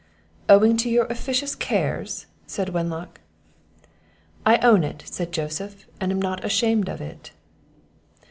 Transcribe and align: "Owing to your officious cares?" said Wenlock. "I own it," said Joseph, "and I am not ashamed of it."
"Owing 0.49 0.77
to 0.77 0.89
your 0.89 1.05
officious 1.11 1.53
cares?" 1.53 2.25
said 2.47 2.69
Wenlock. 2.69 3.21
"I 4.47 4.57
own 4.57 4.83
it," 4.83 5.03
said 5.05 5.31
Joseph, 5.31 5.85
"and 5.99 6.11
I 6.11 6.15
am 6.15 6.19
not 6.19 6.43
ashamed 6.43 6.89
of 6.89 7.01
it." 7.01 7.33